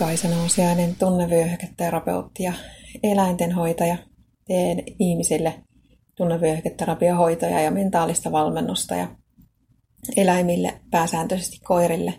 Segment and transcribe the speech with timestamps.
[0.00, 2.52] Kaisa Nousiainen, tunnevyöhyketerapeutti ja
[3.02, 3.96] eläintenhoitaja.
[4.46, 5.54] Teen ihmisille
[6.14, 9.08] tunnevyöhyketerapiahoitoja ja mentaalista valmennusta ja
[10.16, 12.14] eläimille, pääsääntöisesti koirille,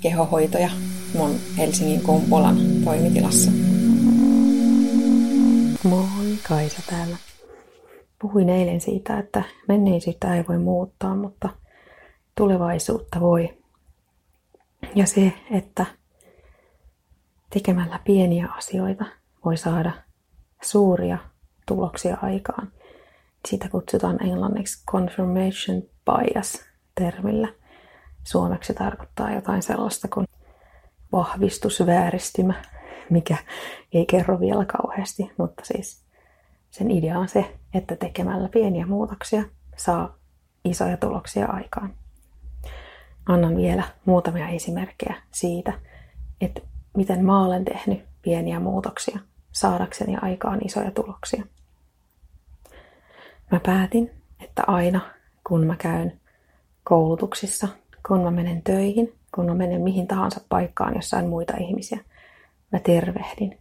[0.00, 0.70] kehohoitoja
[1.14, 3.50] mun Helsingin Kumpulan toimitilassa.
[5.84, 7.16] Moi, Kaisa täällä.
[8.20, 11.48] Puhuin eilen siitä, että menneisyyttä ei voi muuttaa, mutta
[12.34, 13.58] tulevaisuutta voi.
[14.94, 15.86] Ja se, että
[17.54, 19.04] tekemällä pieniä asioita
[19.44, 19.92] voi saada
[20.62, 21.18] suuria
[21.66, 22.72] tuloksia aikaan.
[23.48, 26.64] Sitä kutsutaan englanniksi confirmation bias
[26.94, 27.48] termillä.
[28.24, 30.26] Suomeksi tarkoittaa jotain sellaista kuin
[31.12, 32.54] vahvistusvääristymä,
[33.10, 33.36] mikä
[33.92, 36.04] ei kerro vielä kauheasti, mutta siis
[36.70, 39.42] sen idea on se, että tekemällä pieniä muutoksia
[39.76, 40.16] saa
[40.64, 41.94] isoja tuloksia aikaan.
[43.26, 45.72] Annan vielä muutamia esimerkkejä siitä,
[46.40, 46.60] että
[46.96, 49.18] miten mä olen tehnyt pieniä muutoksia
[49.52, 51.44] saadakseni aikaan isoja tuloksia.
[53.50, 55.00] Mä päätin, että aina
[55.48, 56.20] kun mä käyn
[56.84, 57.68] koulutuksissa,
[58.08, 61.98] kun mä menen töihin, kun mä menen mihin tahansa paikkaan, jossa on muita ihmisiä,
[62.72, 63.58] mä tervehdin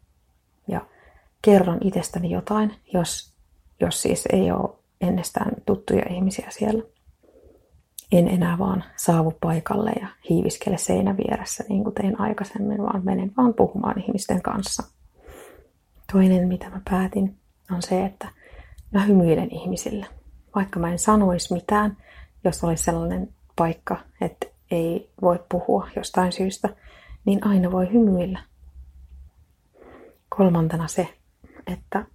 [0.67, 0.81] ja
[1.41, 3.33] kerron itsestäni jotain, jos,
[3.79, 4.69] jos siis ei ole
[5.01, 6.83] ennestään tuttuja ihmisiä siellä
[8.17, 13.31] en enää vaan saavu paikalle ja hiiviskele seinän vieressä niin kuin tein aikaisemmin, vaan menen
[13.37, 14.83] vaan puhumaan ihmisten kanssa.
[16.11, 17.37] Toinen, mitä mä päätin,
[17.71, 18.27] on se, että
[18.91, 20.05] mä hymyilen ihmisille.
[20.55, 21.97] Vaikka mä en sanoisi mitään,
[22.43, 26.69] jos olisi sellainen paikka, että ei voi puhua jostain syystä,
[27.25, 28.39] niin aina voi hymyillä.
[30.29, 31.07] Kolmantena se,
[31.67, 32.05] että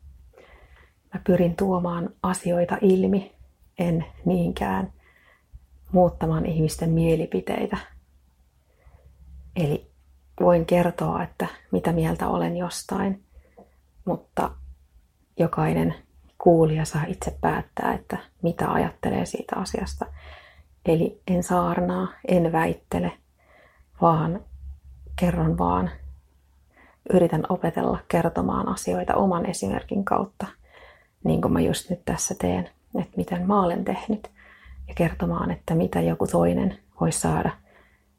[1.14, 3.32] mä pyrin tuomaan asioita ilmi,
[3.78, 4.92] en niinkään
[5.92, 7.76] muuttamaan ihmisten mielipiteitä.
[9.56, 9.90] Eli
[10.40, 13.24] voin kertoa, että mitä mieltä olen jostain,
[14.04, 14.50] mutta
[15.38, 15.94] jokainen
[16.38, 20.06] kuulija saa itse päättää, että mitä ajattelee siitä asiasta.
[20.86, 23.12] Eli en saarnaa, en väittele,
[24.00, 24.44] vaan
[25.16, 25.90] kerron vaan,
[27.14, 30.46] yritän opetella kertomaan asioita oman esimerkin kautta,
[31.24, 32.70] niin kuin mä just nyt tässä teen,
[33.00, 34.30] että miten mä olen tehnyt
[34.88, 37.50] ja kertomaan, että mitä joku toinen voi saada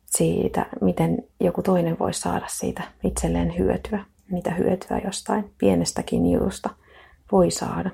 [0.05, 6.69] siitä, miten joku toinen voi saada siitä itselleen hyötyä, mitä hyötyä jostain pienestäkin jutusta
[7.31, 7.89] voi saada.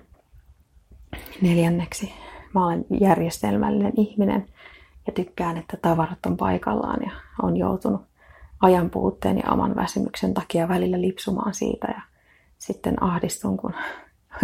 [1.42, 2.14] Neljänneksi,
[2.54, 4.48] mä olen järjestelmällinen ihminen
[5.08, 7.12] ja tykkään, että tavarat on paikallaan ja
[7.42, 8.02] on joutunut
[8.62, 12.02] ajan puutteen ja oman väsymyksen takia välillä lipsumaan siitä ja
[12.58, 13.74] sitten ahdistun, kun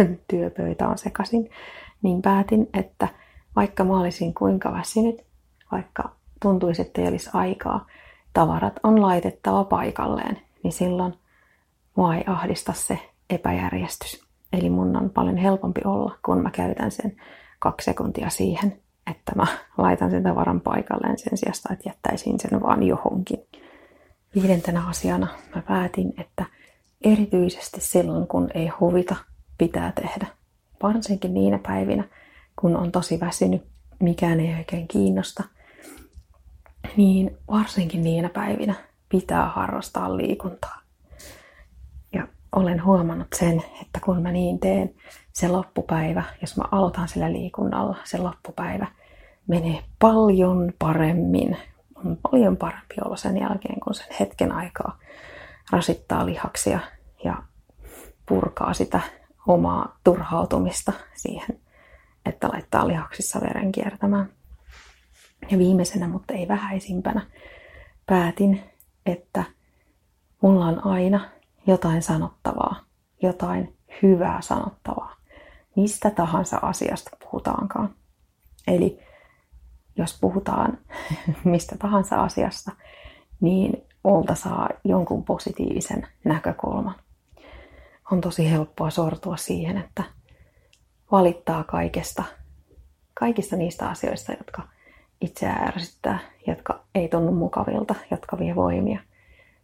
[0.30, 1.50] työpöytä on sekaisin,
[2.02, 3.08] niin päätin, että
[3.56, 5.24] vaikka mä olisin kuinka väsynyt,
[5.72, 7.86] vaikka tuntuisi, että ei olisi aikaa,
[8.32, 11.14] tavarat on laitettava paikalleen, niin silloin
[11.96, 12.98] mua ei ahdista se
[13.30, 14.24] epäjärjestys.
[14.52, 17.16] Eli mun on paljon helpompi olla, kun mä käytän sen
[17.58, 18.78] kaksi sekuntia siihen,
[19.10, 19.46] että mä
[19.78, 23.38] laitan sen tavaran paikalleen sen sijasta, että jättäisin sen vaan johonkin.
[24.34, 26.44] Viidentenä asiana mä päätin, että
[27.04, 29.16] erityisesti silloin, kun ei huvita,
[29.58, 30.26] pitää tehdä.
[30.82, 32.04] Varsinkin niinä päivinä,
[32.62, 33.62] kun on tosi väsynyt,
[34.00, 35.44] mikään ei oikein kiinnosta,
[36.96, 38.74] niin varsinkin niinä päivinä
[39.08, 40.78] pitää harrastaa liikuntaa.
[42.12, 44.94] Ja olen huomannut sen, että kun mä niin teen,
[45.32, 48.86] se loppupäivä, jos mä aloitan sillä liikunnalla, se loppupäivä
[49.46, 51.56] menee paljon paremmin.
[51.94, 54.98] On paljon parempi olla sen jälkeen, kun sen hetken aikaa
[55.72, 56.80] rasittaa lihaksia
[57.24, 57.42] ja
[58.26, 59.00] purkaa sitä
[59.46, 61.61] omaa turhautumista siihen
[62.26, 64.28] että laittaa lihaksissa veren kiertämään.
[65.50, 67.26] Ja viimeisenä, mutta ei vähäisimpänä,
[68.06, 68.62] päätin,
[69.06, 69.44] että
[70.42, 71.28] mulla on aina
[71.66, 72.84] jotain sanottavaa,
[73.22, 75.16] jotain hyvää sanottavaa,
[75.76, 77.94] mistä tahansa asiasta puhutaankaan.
[78.66, 78.98] Eli
[79.96, 80.78] jos puhutaan
[81.44, 82.72] mistä tahansa asiasta,
[83.40, 86.94] niin multa saa jonkun positiivisen näkökulman.
[88.10, 90.04] On tosi helppoa sortua siihen, että
[91.12, 92.24] valittaa kaikesta,
[93.14, 94.62] kaikista niistä asioista, jotka
[95.20, 99.00] itseään ärsyttää, jotka ei tunnu mukavilta, jotka vie voimia.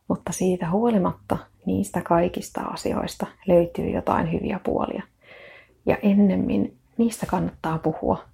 [0.09, 5.03] Mutta siitä huolimatta niistä kaikista asioista löytyy jotain hyviä puolia.
[5.87, 8.25] Ja ennemmin niistä kannattaa puhua.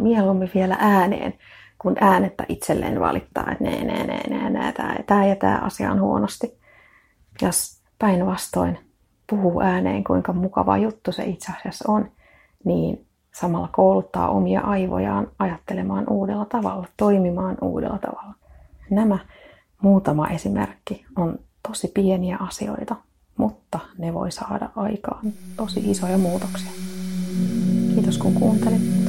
[0.00, 1.34] Mieluummin vielä ääneen,
[1.78, 5.90] kun äänettä itselleen valittaa, että nee, nee, nee, nee, nee, tämä, tämä ja tämä asia
[5.90, 6.58] on huonosti.
[7.42, 8.78] Jos päinvastoin
[9.30, 12.10] puhuu ääneen, kuinka mukava juttu se itse asiassa on,
[12.64, 18.34] niin samalla kouluttaa omia aivojaan ajattelemaan uudella tavalla, toimimaan uudella tavalla.
[18.90, 19.18] Nämä
[19.82, 22.96] muutama esimerkki on tosi pieniä asioita,
[23.36, 26.70] mutta ne voi saada aikaan tosi isoja muutoksia.
[27.94, 29.00] Kiitos kun kuuntelit.